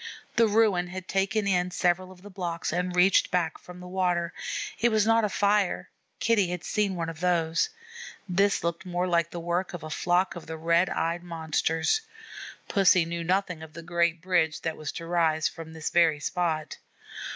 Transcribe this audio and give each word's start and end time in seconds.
The 0.35 0.47
ruin 0.47 0.87
had 0.87 1.07
taken 1.07 1.45
in 1.45 1.69
several 1.69 2.11
of 2.11 2.23
the 2.23 2.31
blocks 2.31 2.73
and 2.73 2.95
reached 2.95 3.29
back 3.29 3.59
from 3.59 3.79
the 3.79 3.87
water. 3.87 4.33
It 4.79 4.89
was 4.89 5.05
not 5.05 5.23
a 5.23 5.29
fire; 5.29 5.89
Kitty 6.19 6.47
had 6.47 6.63
seen 6.63 6.95
one 6.95 7.07
of 7.07 7.19
those 7.19 7.67
things. 7.67 8.17
This 8.39 8.63
looked 8.63 8.83
more 8.83 9.05
like 9.05 9.29
the 9.29 9.39
work 9.39 9.75
of 9.75 9.83
a 9.83 9.91
flock 9.91 10.35
of 10.35 10.47
the 10.47 10.57
Red 10.57 10.89
eyed 10.89 11.21
Monsters. 11.21 12.01
Pussy 12.67 13.05
knew 13.05 13.23
nothing 13.23 13.61
of 13.61 13.73
the 13.73 13.83
great 13.83 14.23
bridge 14.23 14.61
that 14.61 14.75
was 14.75 14.91
to 14.93 15.05
rise 15.05 15.47
from 15.47 15.71
this 15.71 15.91
very 15.91 16.19
spot. 16.19 16.77